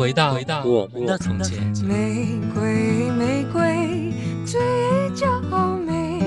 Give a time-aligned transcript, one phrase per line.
[0.00, 1.58] 回到回到我们的从前。
[1.84, 4.10] 玫瑰玫瑰
[4.46, 4.58] 最
[5.14, 5.38] 娇
[5.76, 6.22] 美，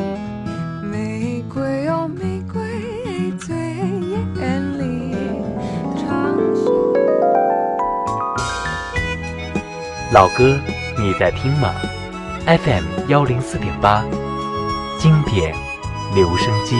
[0.84, 2.62] 玫瑰哦玫瑰
[3.40, 5.16] 最艳丽。
[10.12, 10.56] 老歌
[11.00, 11.74] 你在听吗
[12.46, 14.06] ？FM 幺零四点八，
[15.00, 15.56] 经典
[16.14, 16.76] 留声机。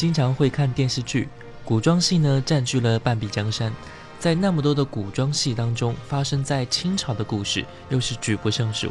[0.00, 1.28] 经常会看电视剧，
[1.62, 3.70] 古装戏呢占据了半壁江山。
[4.18, 8.88] 在那么多的古装戏当中，发生在清朝的故事又是举不胜数。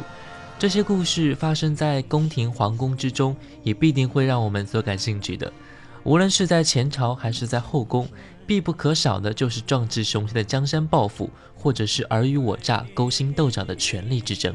[0.56, 5.52] 这些故事发生在宫廷皇宫之中，也必定会让我们所感兴趣的。
[6.04, 8.06] 无论是在前朝还是在后宫，
[8.46, 14.54] 必不可少的就是壮志雄心的江山抱负，或者是尔虞我诈、勾心斗角的权力之争。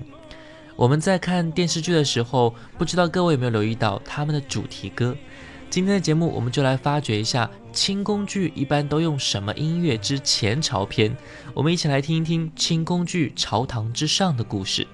[0.77, 5.13] 我们在看电视剧的时候，不知道各位有没有留意到他们的主题歌？
[5.69, 11.15] 今天的节目，我们就来发掘一下清宫剧一般都用什么音乐之前朝篇。
[11.53, 14.87] 我们一起来听一听清宫剧《朝堂之上》的故事。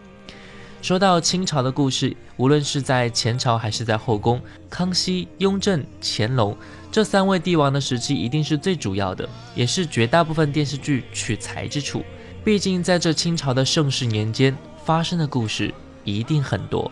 [0.82, 6.58] 说到清朝的故事，无论是在前朝还是在后宫，康熙、雍正、乾隆
[6.92, 12.04] 这三位帝王的时期，一定是最主要的，也是绝大部分电视剧取材之处。
[12.44, 15.72] 毕竟在这清朝的盛世年间，发生的故事
[16.04, 16.92] 一定很多。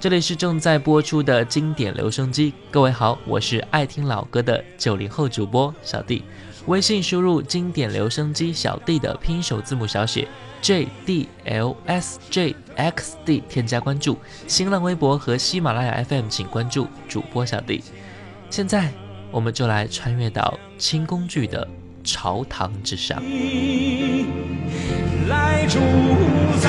[0.00, 6.22] 这里是正在播出的经典留声机，各位好，我是爱听老歌的九零后主播小弟。
[6.66, 10.28] 微信输入“经典留声机小弟”的拼音首字母小写
[10.62, 14.16] J D L S J X D，添加关注。
[14.46, 17.82] 新浪微博和喜马拉雅 FM 请关注主播小弟。
[18.50, 18.92] 现在
[19.32, 21.66] 我们就来穿越到清宫剧的
[22.04, 23.20] 朝堂之上。
[25.26, 25.80] 来主
[26.60, 26.68] 宰。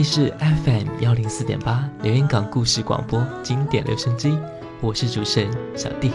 [0.00, 0.32] 里是
[0.64, 4.34] FM 幺零四点八连云港故事广播经典留声机，
[4.80, 6.10] 我是主持人小弟。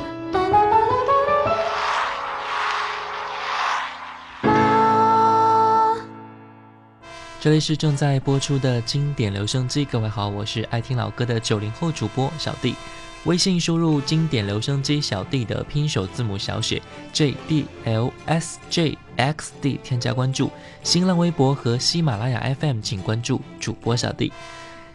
[7.39, 12.73] 这里是正在播出的经典留声机，各位好，我是爱听老歌的九零后主播小弟。
[13.25, 16.81] 微信输入“经典留声机小弟”的拼手字母小写
[17.13, 20.51] J D L S J X D，添加关注。
[20.83, 24.31] 新浪微博和喜马拉雅 FM，请关注主播小弟。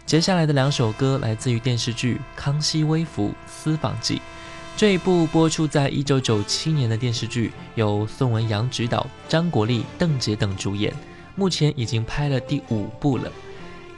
[0.07, 4.17] 接下来的两首歌来自于电视剧《康熙微服私访记》。
[4.77, 10.93] 这一部播出在一九九七年的电视剧，由宋文阳执导，张国立、邓婕等主演，
[11.37, 13.31] 目前已经拍了第五部了。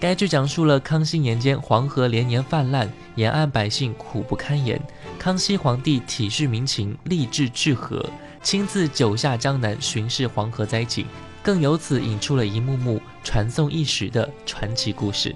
[0.00, 4.80] 该剧讲述了康熙年间黄河连年泛滥，沿岸百姓苦不堪言。
[5.16, 8.04] 康熙皇帝体恤民情，立志治河，
[8.42, 11.06] 亲自九下江南巡视黄河灾情，
[11.42, 15.34] 更由此引出了一幕幕传颂一时的传奇故事。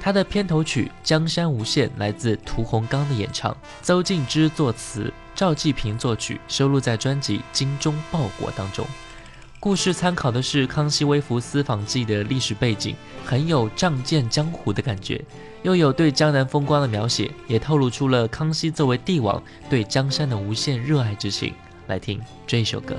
[0.00, 8.84] 它的片头曲《江山无限》来自屠洪刚的演唱，邹静之作词，赵季平作曲，收录在专辑《精忠报国》当中。
[9.60, 15.24] 故事参考的是《康熙微服私访记》的历史背景，很有仗剑江湖的感觉，
[15.62, 19.40] 又有对江南风光的描写，也透露出了康熙作为帝王
[19.70, 21.54] 对江山的无限热爱之情。
[21.86, 22.96] 来听这一首歌。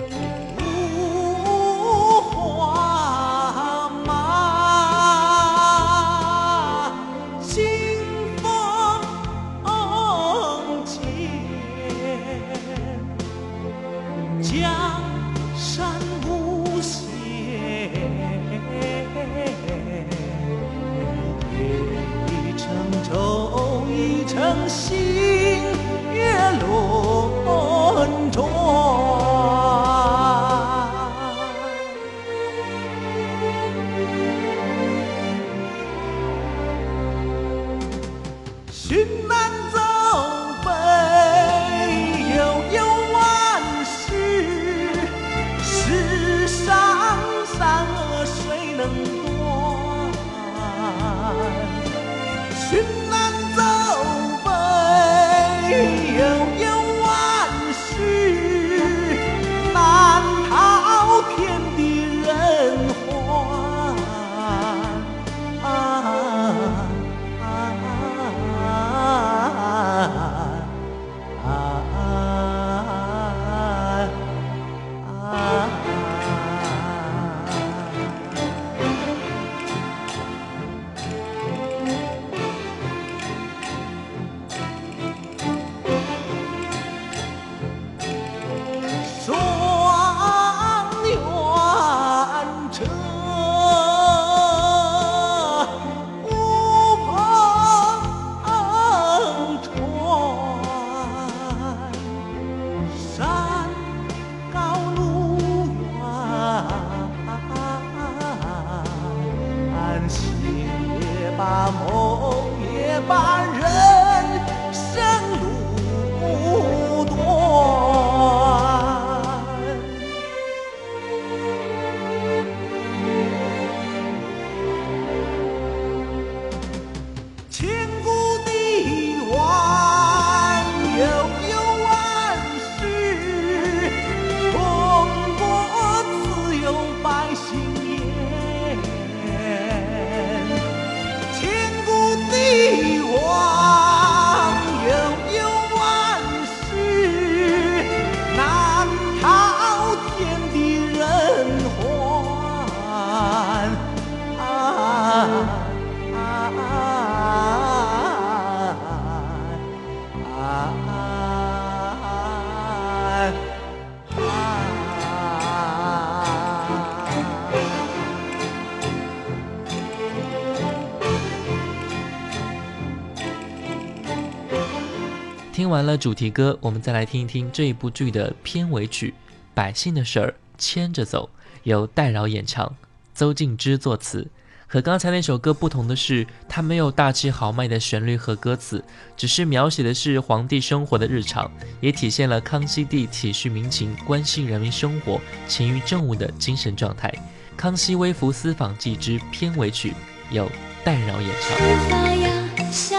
[175.74, 179.12] 完了主题歌，我们再来听一听这一部剧的片尾曲
[179.56, 181.28] 《百姓的事儿牵着走》，
[181.64, 182.76] 由戴娆演唱，
[183.16, 184.28] 邹静之作词。
[184.68, 188.84] 和刚才那首歌不同的是，它没有大气豪迈的旋律和歌词，
[189.18, 191.50] 只是描写的是皇帝生活的日常，
[191.82, 197.10] 也体现了康熙帝体恤民情、关心人民生活、勤于政务的精神状态。
[197.58, 199.96] 《康熙微服私访记》之片尾曲
[200.30, 200.48] 由
[200.84, 202.72] 戴娆演唱。
[202.72, 202.94] 西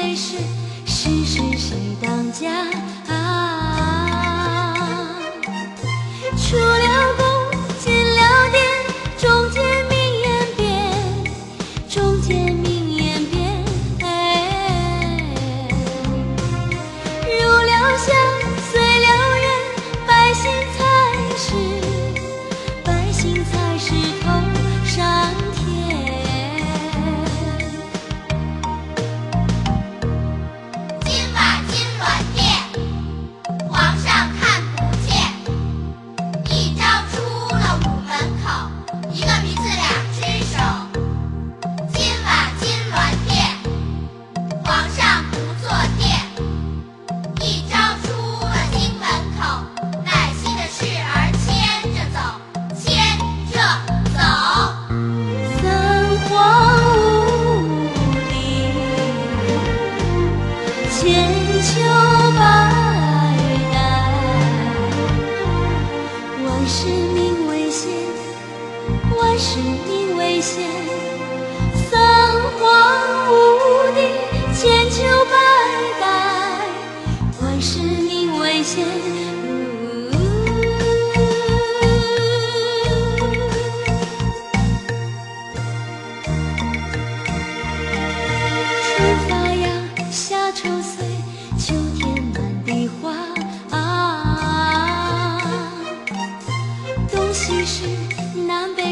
[0.00, 0.38] 南北是，
[0.86, 2.64] 时时谁当家？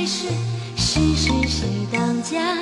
[0.09, 0.27] 是
[0.75, 2.57] 是是，谁当家？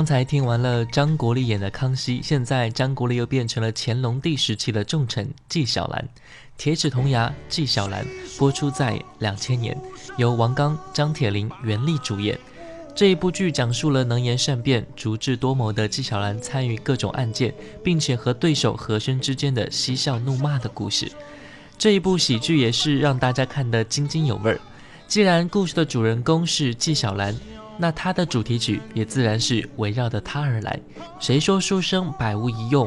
[0.00, 6.02] 刚才听完了张国立演的康熙，现在张国立又变成了乾隆帝时期的重臣纪晓岚。
[6.56, 8.02] 《铁齿铜牙纪晓岚》
[8.38, 9.78] 播出在两千年，
[10.16, 12.40] 由王刚、张铁林、袁立主演。
[12.94, 17.52] 这一部剧讲述了能言善辩、足智多谋的纪晓岚参与各种案件，
[17.84, 21.12] 并且和对手和珅之间的嬉笑怒骂的故事。
[21.76, 24.58] 这一部喜剧也是让大家看得津津有味儿。
[25.06, 27.36] 既然故事的主人公是纪晓岚。
[27.82, 30.78] 那它的主题曲也自然是围绕着它而来。
[31.18, 32.86] 谁说书生百无一用？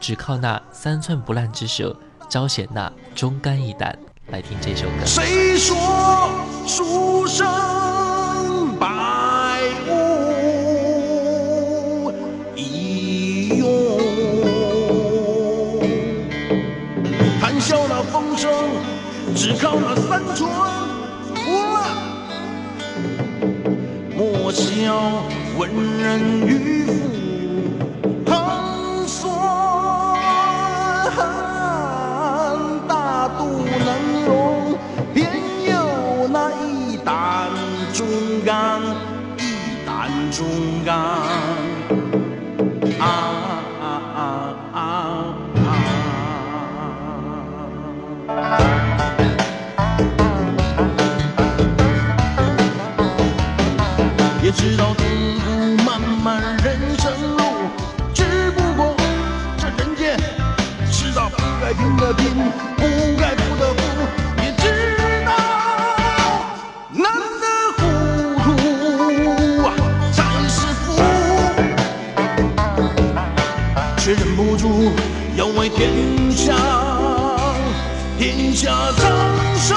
[0.00, 1.96] 只靠那三寸不烂之舌，
[2.28, 3.96] 彰显那忠肝义胆。
[4.30, 5.06] 来听这首歌。
[5.06, 6.28] 谁说
[6.66, 7.46] 书生
[8.80, 9.92] 百无
[12.56, 14.00] 一用？
[17.40, 18.50] 谈笑那风声，
[19.36, 20.50] 只靠那三寸
[24.32, 24.64] 莫笑
[25.58, 26.92] 文人迂腐
[28.26, 29.28] 横酸，
[32.88, 33.88] 大度能
[34.24, 34.74] 容，
[35.12, 35.30] 偏
[35.66, 37.50] 有那一胆
[37.92, 38.06] 忠
[38.44, 38.80] 肝，
[39.36, 39.40] 一
[39.86, 40.46] 胆忠
[40.84, 40.96] 肝。
[42.98, 43.02] 啊
[75.82, 75.90] 天
[76.30, 76.54] 下
[78.16, 79.02] 天下苍
[79.56, 79.76] 生。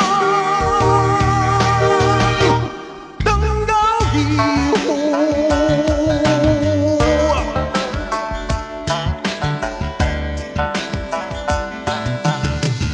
[3.24, 3.74] 登高
[4.14, 4.16] 一
[4.78, 4.86] 呼。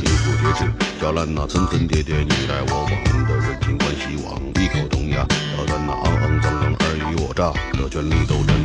[0.01, 2.89] 一副铁齿，小兰那层层叠叠，你来我往
[3.27, 8.55] 的人情关系网，一口铜牙，挑战那肮肮脏脏尔虞我诈的权力斗争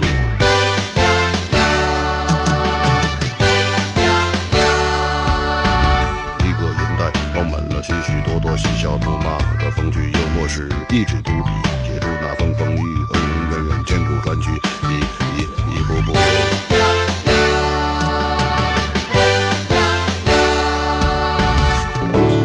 [10.96, 11.50] 一支独笔，
[11.84, 14.94] 写出那风风雨雨、恩恩怨怨、千古传奇，一
[15.36, 15.42] 一
[15.74, 16.16] 一步步。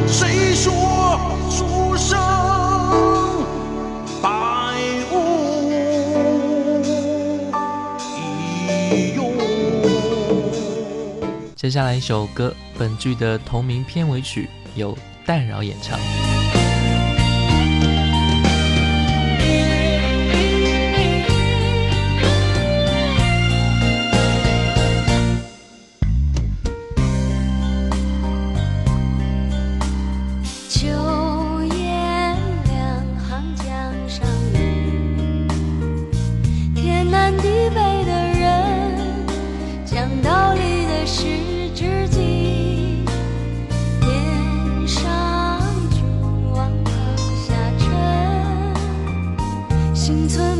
[0.05, 0.67] 谁说
[1.49, 2.19] 书生
[4.21, 4.27] 百
[5.13, 5.13] 无
[8.91, 9.31] 一用？
[11.55, 15.97] 接下来一首歌，本剧的同名片尾曲由蛋扰演唱。
[50.01, 50.59] 心存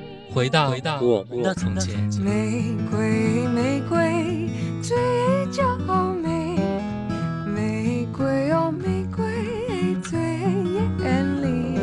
[0.33, 1.93] 回到回到我们的从前。
[2.21, 4.49] 玫瑰，玫瑰，
[4.81, 4.97] 最
[5.51, 5.77] 娇
[6.23, 6.57] 美。
[7.45, 9.25] 玫瑰哦，玫瑰
[10.01, 10.17] 最
[11.03, 11.77] 艳丽。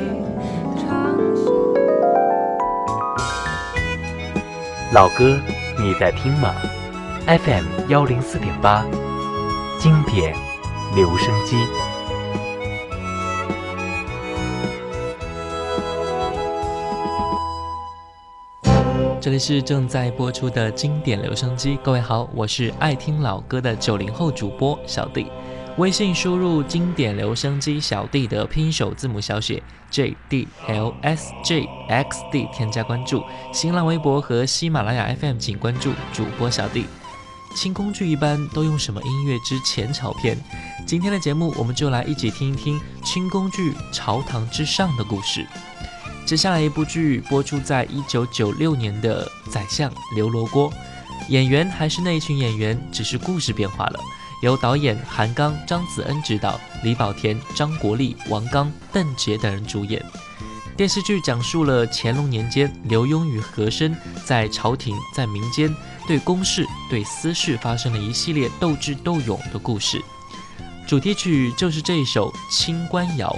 [4.93, 5.39] 老哥，
[5.79, 6.55] 你在听吗
[7.27, 8.83] ？FM 幺零四点八，
[9.79, 10.35] 经典
[10.95, 11.57] 留声机。
[19.29, 25.27] 这里是正在播出的经典留声机，各位好，我是爱听老歌的九零后主播小弟。
[25.77, 33.23] 微信输入“经典留声机小弟”的拼音首字母小写 J D L S J X D，添加关注。
[33.53, 36.87] 新浪微博和喜马拉雅 FM 请关注主播小弟。
[37.55, 40.39] 清宫剧一般都用什么音乐之前朝片？
[40.87, 45.47] 今天的节目我们就来一起听一听清宫剧《朝堂之上》的故事。
[46.29, 50.71] 接下来一部剧播出在一九九六年的《宰相刘罗锅》，
[51.31, 54.01] 演员还是那一群演员，只是故事变化了。
[54.43, 60.05] 由导演韩刚、张子恩执导，李保田、张国立、王刚、邓婕等人主演。
[60.77, 65.75] 电视剧讲述了乾隆年间刘墉与和珅在朝廷、在民间
[66.07, 69.99] 对公事、对私事发生了一系列斗智斗勇的故事。
[70.87, 73.35] 主题曲就是这一首《清官谣》。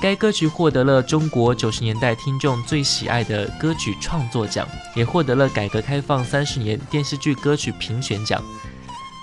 [0.00, 8.40] 该歌曲获得了中国九十年代听众最喜爱的歌曲创作奖，也获得了改革开放三十年电视剧歌曲评选奖。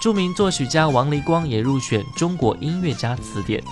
[0.01, 3.63] 著名作曲家王黎光也入选中国音乐家词典。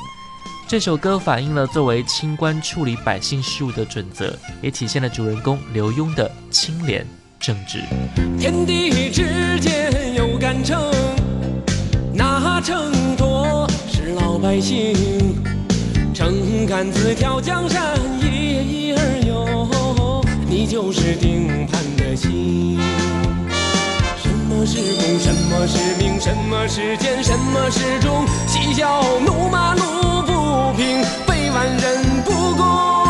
[0.66, 7.06] 这首歌反映了作为清官处理百姓事务的准则，也体现了主人公刘墉的清廉
[7.38, 7.84] 正直。
[8.40, 10.80] 天地之间有杆秤，
[12.14, 15.36] 那秤砣是老百姓。
[16.24, 22.80] 撑杆子挑江山，一一而有，你就是定盘的星。
[24.16, 28.26] 什么是公，什么是名，什么是奸，什么是忠？
[28.48, 29.82] 嬉笑怒骂路
[30.22, 33.03] 不平，被万人不公。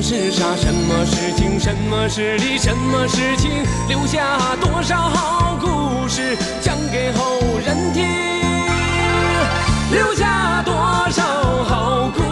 [0.00, 0.54] 是傻？
[0.56, 1.58] 什么是情？
[1.58, 2.56] 什么是理？
[2.56, 3.50] 什么是情？
[3.88, 8.06] 留下多少好故事讲给后人听？
[9.90, 10.74] 留下多
[11.10, 11.22] 少
[11.64, 12.27] 好故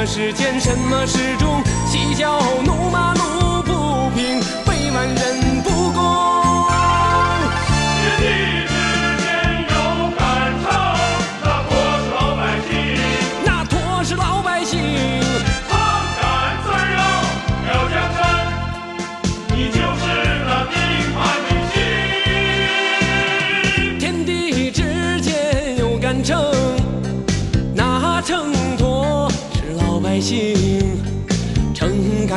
[0.00, 1.62] 么是奸，什么是忠？
[1.86, 3.12] 嬉笑怒骂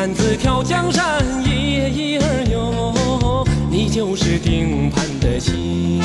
[0.04, 6.02] 秤杆子挑江山，一一而有，你就是定盘的星。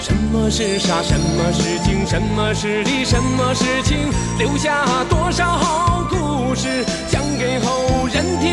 [0.00, 1.02] 什么是傻？
[1.02, 2.06] 什么是情？
[2.06, 3.04] 什么是理？
[3.04, 3.98] 什么是情？
[4.38, 6.86] 留下多少好故事？
[7.06, 8.50] 讲给后人听？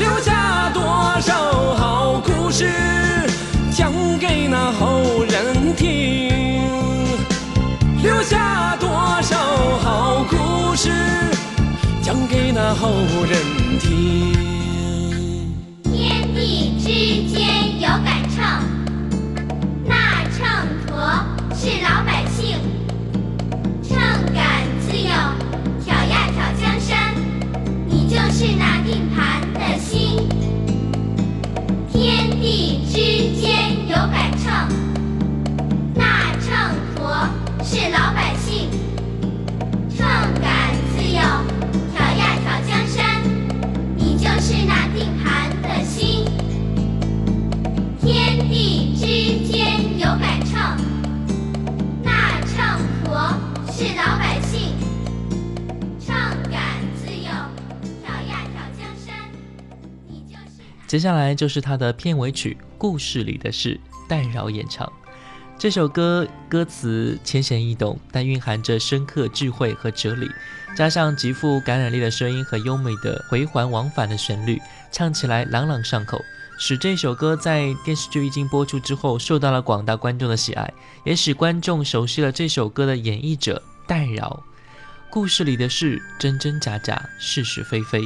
[0.00, 0.82] 留下多
[1.20, 2.68] 少好故事？
[3.70, 6.64] 讲给那后人听？
[8.02, 8.88] 留下多
[9.22, 9.36] 少
[9.78, 10.90] 好故事？
[12.06, 12.88] 讲给那后
[13.28, 13.36] 人
[13.80, 14.32] 听？
[15.82, 16.86] 天地之
[17.36, 17.55] 间
[60.86, 63.74] 接下来就是他的片尾曲《故事里的事》，
[64.08, 64.90] 戴娆演唱。
[65.58, 70.30] 这首歌歌词浅显易懂，但蕴含着深刻智慧和哲理，
[70.76, 74.60] 加上极富感染力的声音和优美的回环往返的旋律，
[74.92, 76.20] 唱起来朗朗上口，
[76.56, 80.72] 使这首歌在电视剧一经播出之后受到了广大观众的喜爱，
[81.04, 84.38] 也使观众熟悉了这首歌的演绎者戴娆。
[85.10, 88.02] 故事里的事真真假假，是是非非，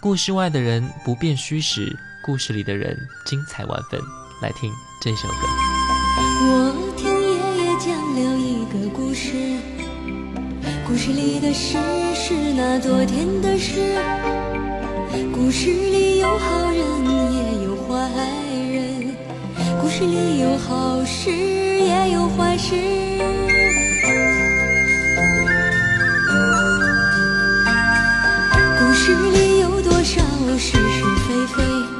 [0.00, 4.00] 故事外的人不辨虚实，故事里的人精彩万分。
[4.42, 5.34] 来听这首歌。
[6.42, 9.32] 我听爷爷讲了一个故事，
[10.86, 11.78] 故事里的事
[12.14, 13.96] 是那昨天的事。
[15.34, 16.80] 故事里有好人
[17.32, 18.08] 也有坏
[18.70, 19.14] 人，
[19.80, 22.74] 故事里有好事也有坏事。
[28.78, 30.22] 故事里有多少
[30.58, 31.99] 是是非非？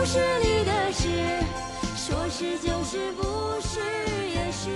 [0.00, 1.08] 故事里的事，
[1.94, 3.80] 说是就是，不是
[4.34, 4.70] 也是。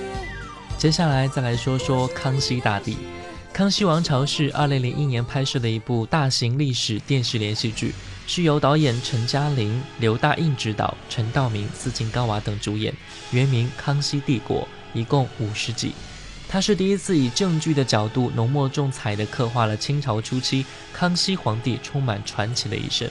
[0.77, 2.99] 接下来再来说说康熙大帝。
[3.51, 7.95] 康熙王朝是二零零一年拍摄的一部大型历史电视连续剧，
[8.27, 12.95] 是由导演陈嘉玲、刘大印执导，陈道明、斯琴高娃等主演，
[13.31, 15.95] 原名《康熙帝国》，一共五十集。
[16.47, 23.09] 它是第一次以正剧的角度浓墨重彩地刻画了清朝初期康熙皇帝充满传奇的一生，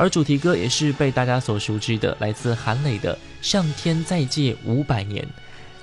[0.00, 5.22] 而主题歌也是被大家所熟知的，来自韩磊的《上天再借五百年》。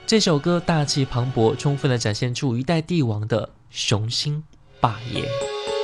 [0.07, 4.43] 这首歌大气磅礴，充分地展现出一代帝王的雄心
[4.79, 5.21] 霸业。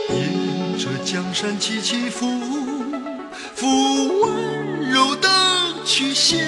[0.10, 2.26] 沿着江山起起伏
[3.54, 3.68] 伏，
[4.22, 5.30] 温柔的
[5.86, 6.44] 曲线，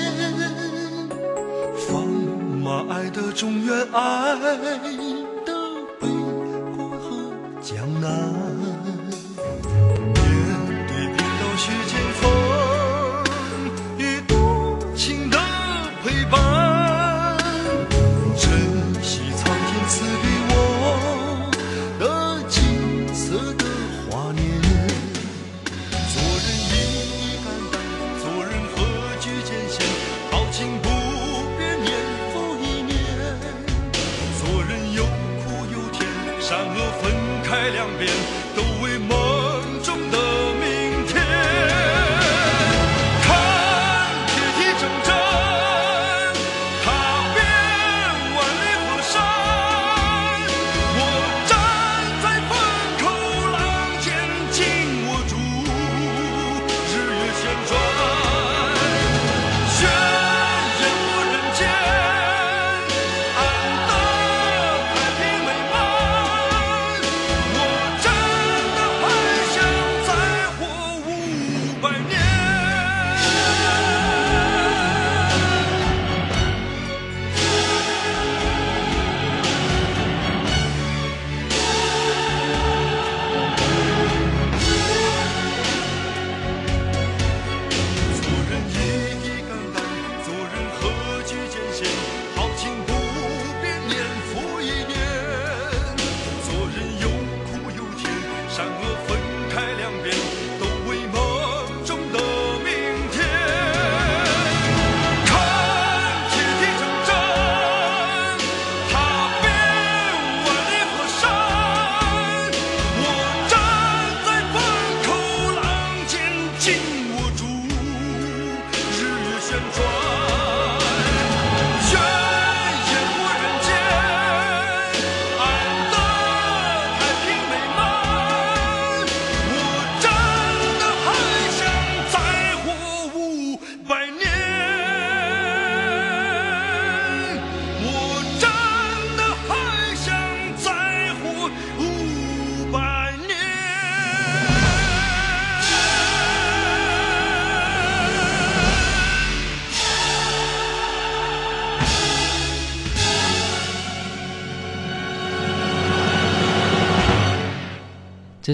[1.87, 4.35] 放马爱的中原，爱
[5.45, 5.61] 的
[6.01, 6.07] 北
[6.75, 8.64] 国和江南。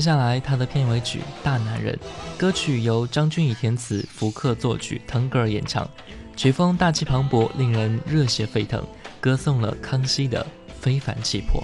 [0.01, 1.95] 接下来，他的片尾曲《大男人》，
[2.39, 5.87] 歌曲由张君怡填词，福克作曲，腾格尔演唱，
[6.35, 8.83] 曲风大气磅礴，令人热血沸腾，
[9.19, 10.43] 歌颂了康熙的
[10.79, 11.63] 非凡气魄。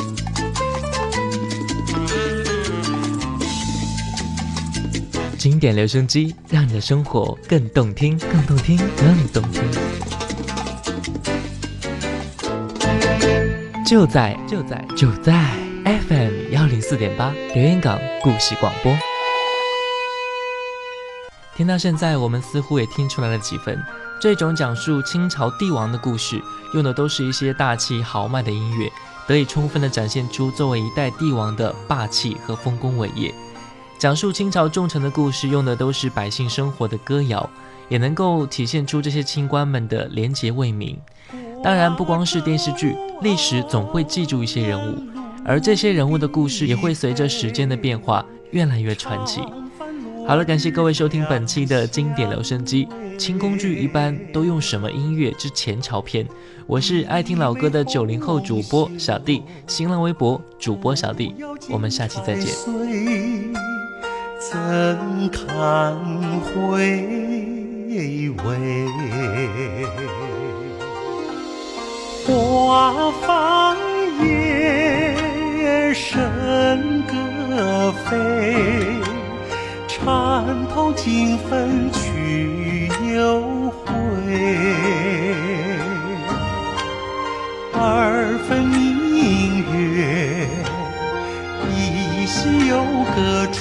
[5.41, 9.63] 经典留声机，让你的生活更动听，更动听，更动听。
[13.83, 15.33] 就在就在就在
[15.83, 18.95] FM 幺零四点八留言港故事广播。
[21.55, 23.83] 听到现在，我们似乎也听出来了几分。
[24.21, 26.39] 这种讲述清朝帝王的故事，
[26.75, 28.87] 用的都是一些大气豪迈的音乐，
[29.27, 33.33] 得以充分的展现出作为一代帝王的霸气和丰功伟业。
[34.01, 37.47] 讲述清朝重臣的故事，用的都是百姓生活的歌谣，
[37.87, 40.97] 也能够体现出这些清官们的廉洁为民。
[41.63, 45.03] 当然，不光是电视剧，历史总会记住一些人物，
[45.45, 49.39] 而这些人物的故事也会随着时间的变化越来越传奇。
[50.27, 52.87] 好了，感谢各位收听本期的经典留声机。
[53.19, 56.27] 清宫剧一般都用什么音乐之前朝篇？
[56.65, 61.35] 我是爱听老歌的九零后主播小弟，新浪微博主播小弟。
[61.69, 62.51] 我们下期再见。
[64.41, 64.57] 怎
[65.29, 65.95] 堪
[66.41, 66.51] 回
[68.43, 68.87] 味？
[72.25, 73.77] 花放
[74.19, 78.15] 夜深歌飞，
[79.87, 83.85] 缠头金粉去又回。
[87.73, 88.20] 二。
[92.71, 92.77] 悠
[93.13, 93.59] 歌吹，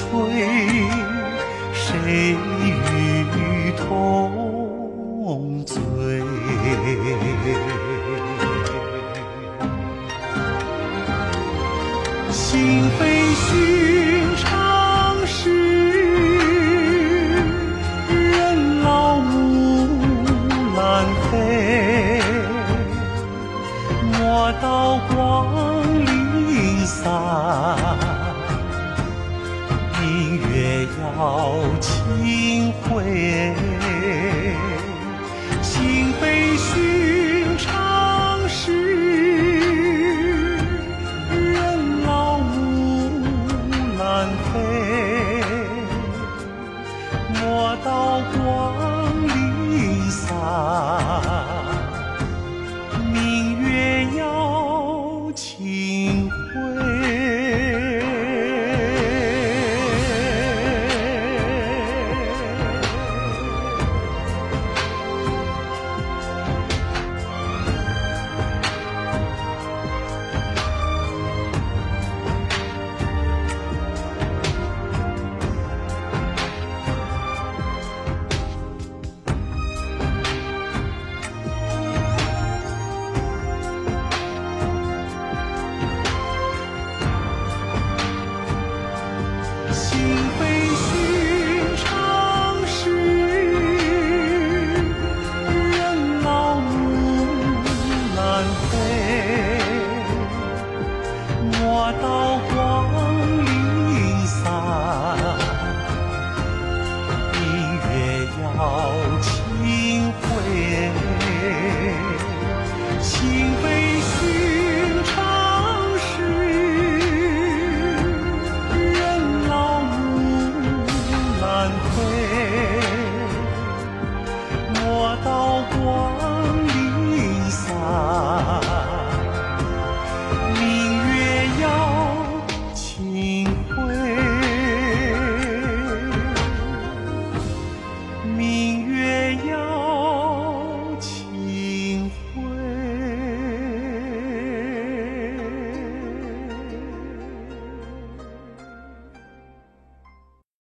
[1.74, 2.36] 谁
[2.70, 3.84] 与同
[5.66, 5.74] 醉？
[12.30, 13.00] 心非
[13.34, 13.69] 虚。